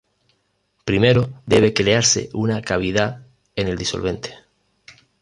[0.83, 3.21] Primero debe crearse una cavidad
[3.55, 4.33] en el disolvente.